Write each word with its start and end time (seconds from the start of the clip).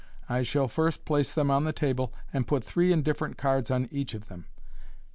I 0.27 0.41
shall 0.41 0.67
first 0.67 1.05
place 1.05 1.31
them 1.31 1.51
on 1.51 1.63
the 1.63 1.71
table, 1.71 2.11
and 2.33 2.47
put 2.47 2.63
three 2.63 2.91
indifferent 2.91 3.37
cards 3.37 3.69
on 3.69 3.87
each 3.91 4.15
of 4.15 4.29
them." 4.29 4.47